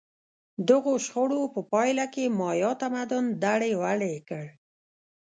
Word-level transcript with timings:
دغو 0.69 0.93
شخړو 1.05 1.41
په 1.53 1.61
پایله 1.71 2.05
کې 2.13 2.23
مایا 2.39 2.71
تمدن 2.81 3.25
دړې 3.43 3.71
وړې 3.81 4.15
کړ 4.29 4.45